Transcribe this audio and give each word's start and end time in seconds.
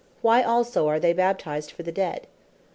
why 0.23 0.41
also 0.41 0.87
are 0.87 0.99
they 0.99 1.13
Baptized 1.13 1.69
for 1.69 1.83
the 1.83 1.91
dead?" 1.91 2.25